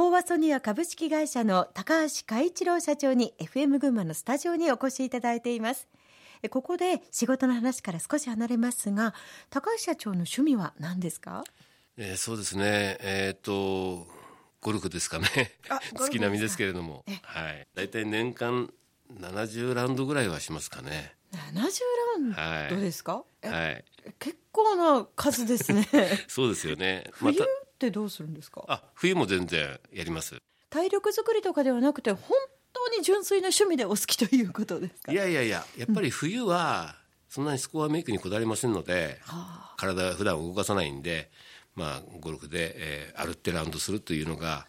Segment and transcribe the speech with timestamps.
[0.00, 5.88] 東和ソニア株式会社の高橋海一郎社長に FM 群馬のスタジオにお越しいただいています。
[6.48, 9.12] ここで仕事の話から少し離れますが
[9.50, 11.44] 高橋社長の趣味は何ですか、
[11.98, 12.96] えー、そうですね。
[13.00, 14.06] えっ、と
[14.62, 15.26] ゴルフですかね。
[15.94, 17.04] 好きな身ですけれども。
[17.22, 17.66] はい。
[17.74, 18.72] 大体年間
[19.12, 21.14] 70ラウンドぐらいはしますかね。
[21.30, 21.60] 70ラ
[22.64, 22.80] ウンド？
[22.80, 23.84] ですか、はい、はい、
[24.18, 25.86] 結構な数ですね。
[26.26, 27.04] そうですよね。
[27.12, 27.38] 冬
[27.80, 28.62] ってどうするんですか？
[28.68, 30.36] あ冬も全然やります。
[30.68, 32.36] 体力作りとかではなくて本
[32.74, 35.12] 当に純粋な趣味でお好きということですか？
[35.12, 36.94] いやいやいややっぱり冬は
[37.30, 39.44] そんなにスコアメイクにこだわりませんので、うん、
[39.78, 41.30] 体普段動かさないんで
[41.74, 44.66] まあゴルフで、えー、歩ってラウンドするというのが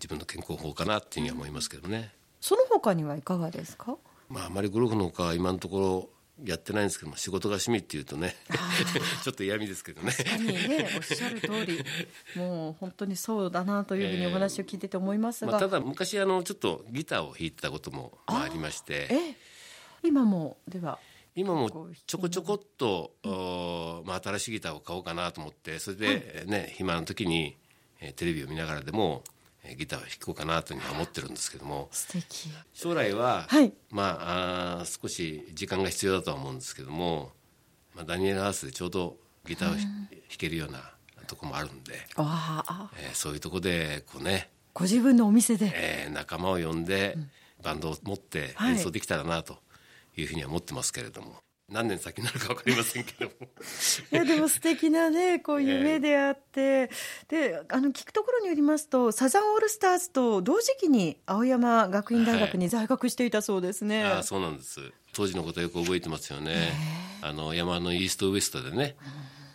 [0.00, 2.12] 自分の健康法かなっていうふうに思いますけどね。
[2.40, 3.96] その他にはいかがですか？
[4.28, 6.10] まああまりゴルフのほかは今のところ
[6.44, 8.36] やってないんですけども仕事が趣味っていうとね
[9.24, 10.12] ちょっと嫌味ですけどね。
[10.12, 11.84] 確かにねおっしゃる通り
[12.36, 19.08] もう本当にそうだなというふうにお話を聞いてて思いますが、えーまあ、ただ昔あのちょっとギターを弾いてたこともありまして。
[19.10, 19.34] え
[20.02, 20.98] 今もでは
[21.34, 21.70] 今も
[22.06, 27.56] ちょこちょこっと、うん、まあ、新しいギターを買おうかなと思ってそれでね、はい、暇の時に、
[28.00, 29.22] えー、テレビを見ながらでも
[29.76, 31.90] ギターを弾こうかなというふうに思ってるんですけども。
[32.72, 37.32] 将来は、はい、まああ少し時間が必要だとは思うんですけども、
[37.94, 40.92] まあ、ダニエルハウスでちょうどギターを弾けるような
[41.26, 44.50] とこもあるんで、えー、そういうとこでこうね。
[44.74, 47.16] ご自分のお店で、えー、仲間を呼んで、
[47.62, 49.58] バンドを持って演奏できたらなと
[50.16, 51.36] いうふうには思ってますけれども。
[51.68, 53.32] 何年先になるか分かりませんけども。
[54.12, 64.80] いやでも素敵なね こう夢であって、えー、であの聞くところによりますとサザンオールスターズと同時期に青山学院大学に在学していたそうですね、はい、あそうなんです。
[65.12, 66.52] 当時のことよく覚えてますよね、
[67.22, 69.08] えー、あの山のイーストウエストでね、うん、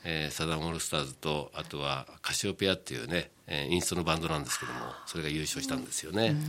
[0.03, 6.43] えー、サザンオールスターズとあとはカシオペアっていうね、えー、インストのバンドなんですけどもそれが優勝したんですよね、うん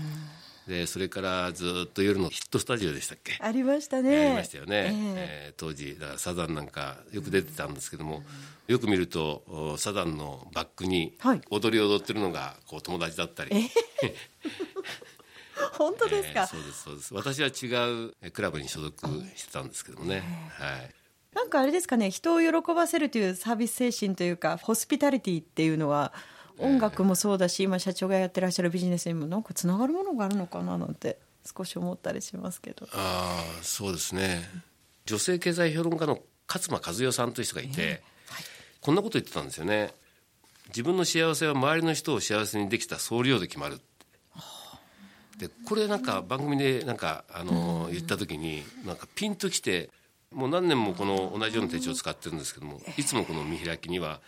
[0.68, 3.36] でそれからずっと夜のヒットスタジオでしたっけ？
[3.40, 4.26] ありましたね。
[4.26, 8.22] ありましたよね、えー、えー、当時だからサザンなんかよく出てたんですけども、
[8.68, 11.16] うん、よく見るとサザンのバックに
[11.50, 13.50] 踊り踊ってるのがこう友達だったり、
[15.72, 17.14] 本当ですか、えー、そうですそうです。
[17.14, 20.22] 私は違うクラブに所属してたんですけどもね、
[20.58, 20.94] はい。
[21.34, 26.12] なんかあれですかね人を喜ばせるというサービス精神というかホスピタリティっていうのは
[26.58, 32.86] 音楽もそうだし今社長がやってらっしゃるビジネスにもなんかつながるものがあるのかななんて少し思ったりしますけど。
[32.92, 34.48] ああそうですね。
[35.06, 37.88] 女性経済評論家の勝間和代さんという人がいて、えー
[38.32, 38.44] はい、
[38.80, 39.92] こんなこと言ってたんですよね。
[40.68, 43.80] 自分の幸せは周りの人を幸せにできた総量で決まる
[45.38, 49.90] でこれなんか番組でなんかあの言った時になんかピンときて
[50.34, 54.20] もう何年もこの同じような手帳を使ってるんですけどもいつもこの見開きには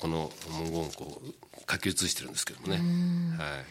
[0.00, 2.76] この文言をこう書き写してるんですけどもね、
[3.38, 3.64] はい、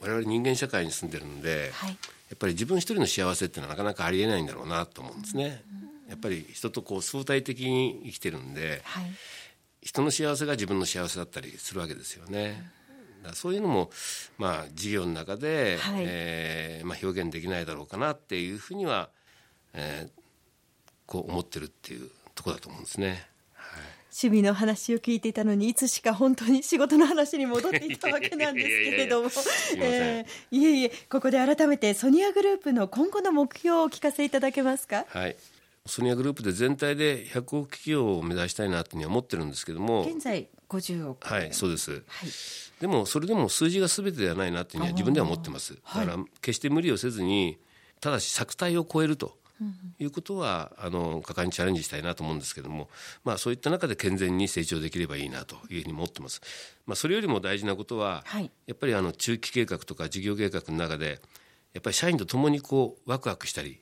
[0.00, 1.96] 我々人間社会に住んでるんで、はい、や
[2.34, 5.62] っぱり自分一人の幸せっていうのはなかなかありえないんだろうなと思うんですね。
[6.08, 9.10] やっぱり人とこう相対的に生きてるんで、はい、
[9.82, 12.70] 人の幸せが自分の幸せだったりするわけですよね。
[13.34, 13.90] そういうのも、
[14.38, 19.10] まあ、事業の中で、はい、えー、まあ、表現できないだろうかなっていうふうには、
[19.74, 20.17] えー、
[21.08, 23.26] こう思ってるっていうとこだと思うんですね。
[24.10, 29.28] 趣味の話を聞いていたのにいつしか本当に仕事の話に戻っていったわけなんですけれども。
[29.28, 29.32] い
[29.80, 35.06] えいえいえここで改めてソニアグループの今後の目標をお聞かせいただけますか？
[35.08, 35.36] はい。
[35.86, 40.02] ソニアグループで全体で100億企業を目指したいなというふうに思ってるんですけども。
[40.02, 41.26] 現在50億。
[41.26, 42.02] はいそうです、はい、
[42.80, 45.74] でもそれでも数字が全てではないなというふうには自分では思ってます。
[45.74, 47.58] だから決して無理をせずに
[48.00, 49.37] ただし作体を超えると
[49.98, 52.88] いうことはあの果敢にチャレンジしたいなと思うんですけども、
[53.24, 56.40] まあ、そういった中で健全に成長できればいいなというふうに思ってます。
[56.86, 61.20] まあ、それよりも大事なことは、はい、やっぱりあの中期計画とか事業計画の中で
[61.74, 63.80] やっぱり社員と共にこうワクワクしたり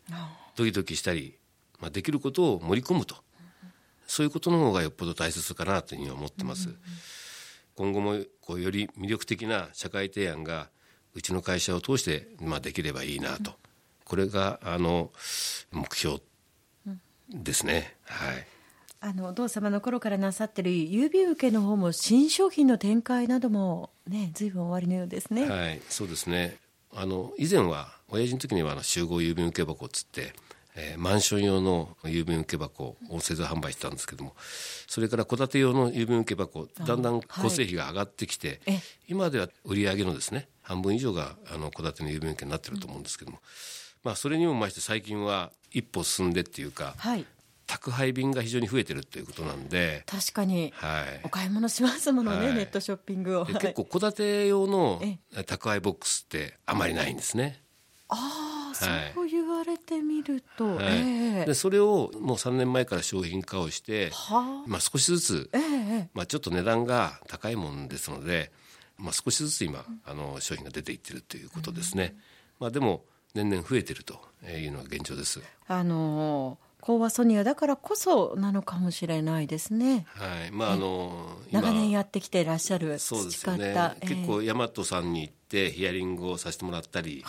[0.57, 1.39] ドキドキしたり、
[1.81, 3.17] まあ、できることを盛り込むと、
[4.07, 6.71] そういうことの方がよっぽど大切かなというふうに思ってます。
[7.75, 10.71] 今後もこうより魅力的な社会提案が
[11.15, 13.53] うちの会社を通して、まあ、できればいいなと。
[14.07, 15.11] これがあの
[15.73, 16.21] 目標
[17.29, 17.97] ですね。
[18.05, 18.47] はい。
[19.01, 25.49] あのお父様の頃からなさってる郵便受けの方も新商品の展開などもね随分終わりのようですね。
[25.49, 26.57] はい、そうですね。
[26.95, 30.33] あの以前は親父の時にはあの集合郵便受け箱っつって。
[30.79, 34.35] えー、マンション用の郵便受け箱を製造販売してたんですけども
[34.87, 47.27] それから戸建て用の郵便受け箱だんだん構成費が上がってきて、はい、今では売り上げのですね半分以上があの戸建ての郵便受けになってると思うんですけども、うんまあ、それにもまして最近は一歩進んでっていうか、はい、
[47.67, 50.73] 宅配便が非常に増えてるということなんで、確かに。
[50.77, 51.21] はい。
[51.25, 52.55] お買い物しますものね、はい。
[52.55, 55.03] ネットショッピングを、結構戸建て用の
[55.35, 57.61] え宅配ボックスってあまりないんですね。
[58.09, 59.13] ああ、はい。
[59.13, 60.85] そう言われてみると、はい。
[60.85, 61.45] ええ。
[61.45, 64.69] でそれをもう3年前から商品化をして、はあ。
[64.69, 65.65] まあ、少しずつえええ
[66.05, 66.11] え。
[66.15, 68.53] まあ、ちょっと値段が高いもんですので、
[68.99, 72.15] まあ、少しずつ今あの商品が出ていってるということですね、
[72.61, 73.05] まあ、でも
[73.37, 80.07] 年々増えてるというのが現状です、あのーコーワソニアだからこそなのかもしれないですね。
[80.11, 80.53] はい。
[80.53, 87.25] まああの今長年やってきていらっしゃるそうです培よね結構大和さんに行ってヒアリングをさせてもらったり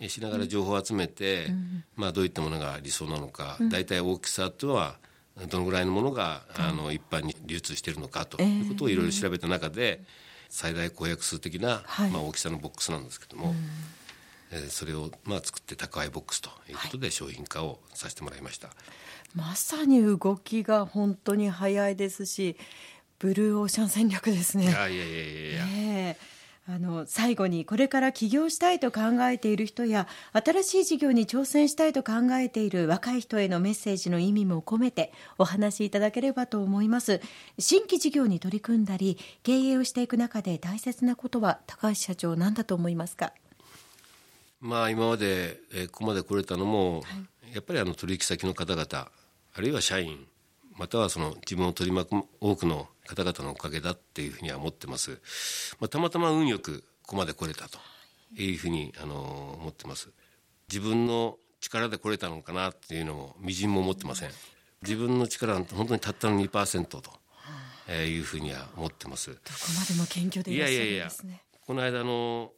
[0.00, 1.46] えしながら情報を集めて、
[1.94, 4.96] まあ、どういったものが理想なのか、大体大きさとは
[5.48, 10.02] どのぐらいのものが、あの一般に流通しているのかということをいろいろ調べた中で、
[10.48, 12.10] 最大公約数的な、はい。
[12.10, 13.97] まあ、大きさのボックスなんですけども、えー
[14.70, 18.70] それを、まあ、作って宅配ボックスということで商品化をさせてもらいました。
[19.34, 22.56] まさに動きが本当に早いですし
[23.18, 24.64] ブルーオーシャン戦略ですね。
[24.64, 26.38] いやいやいやいやいや、ええ。
[26.70, 37.22] あの最後にこれから起業したいと考えている人や新しい事業に挑戦したいと考えている若い人へのメッセージの意味も込めてお話しいただければと思います。
[37.58, 43.32] 新規事業に取り組んだり経営をしていく中で大切なことは高橋社長何だと思いますか？
[44.60, 47.02] まあ、今まで、えーここまで来れたのも、
[47.54, 48.86] やっぱりあの取引先の方々
[49.54, 50.26] あるいは社員
[50.76, 55.18] またはその自分を取り巻く多くの方々のおかげだっていうふうには思ってます、
[55.80, 57.78] まあ、たまたま運よくここまで来れたと
[58.36, 60.10] いうふうに、あの思ってます。
[60.68, 64.30] 自分の力で来れたのかなっていうのもみじんも思ってません。
[64.82, 67.02] 自分の力は本当にたったの2%と、
[67.88, 69.30] えーいうふうには思ってます。
[69.30, 69.40] どこ
[69.78, 72.52] までも謙虚でいらっしゃるんいやいやいやですねこの間あの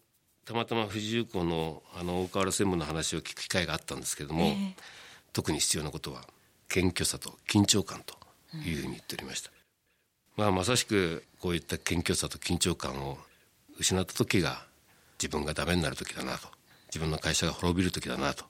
[0.45, 4.75] たまたま富士重工のあの大河原専務の話を聞く機会があったんですけれども、ええ。
[5.33, 6.23] 特に必要なことは
[6.69, 8.17] 謙虚さと緊張感と
[8.67, 9.51] いうふうに言っておりました、
[10.37, 13.19] まあまさしくこういった謙虚さと緊張感を
[13.79, 14.65] 失った時が
[15.21, 16.49] 自分がダメになる時だなと
[16.89, 18.45] 自分の会社が滅びる時だなと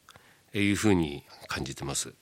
[0.58, 2.12] いうふうに感じてます。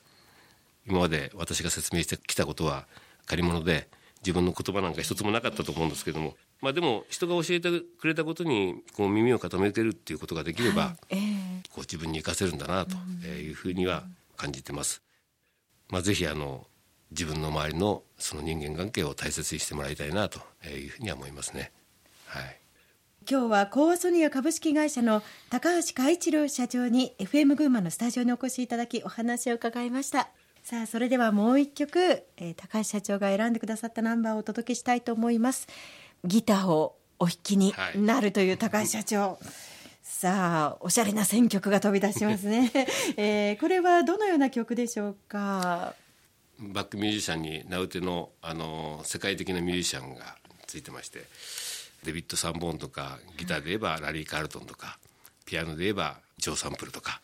[0.86, 2.86] 今まで私が説明してきたことは
[3.26, 3.88] 借り物で
[4.22, 7.70] 自分の言葉なんか一つもなかったと思うんですけどもまあでも人が教えて
[8.00, 11.38] くれたことにこう耳を傾けるっていうことができれば、ええ
[11.70, 12.96] こう自分に生かせるんだなと
[13.26, 14.04] いうふうには
[14.36, 15.02] 感じてます。
[15.90, 16.66] まあ、ぜひあの
[17.10, 21.72] 自分の周りのその人間関係を大切にしてもらいたいなというふうには思いますね。
[22.26, 22.58] はい。
[23.30, 30.30] 今日はコーワソニア株式会社の高橋海一郎社長に FM 群馬のスタジオにお越しいただきお話を伺いました
[30.62, 35.68] さあそれではもう一曲、えー高橋社長が選んでくださったナンバーをお届けしたいと思います
[36.24, 39.38] ギターをお弾きになるという高橋社長、
[40.02, 42.70] さあおしゃれな選曲が飛び出しますね、
[43.16, 45.94] えーこれはどのような曲でしょうか？
[46.60, 50.36] バックミュージシャンに名うてのあの世界的なミュージシャンが
[50.66, 51.24] ついてまして
[52.02, 54.98] デビッド・サンボーンとかギターで言えばラリー・カールトンとか
[55.44, 57.20] ピアノで言えばジョー・サンプルとか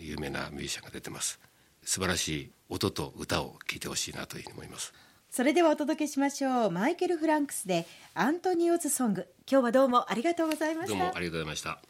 [0.00, 1.38] 有名なミュージシャンが出てます。
[1.84, 4.94] 素晴らしい音と歌を聴いてほしいなというふうに思います
[5.32, 6.70] それではお届けしましょう。
[6.70, 9.26] マイケル・フランクスでアントニオズソング。
[9.50, 10.98] 今日はどうもありがとうございました。
[10.98, 11.78] どうもありがとうございました。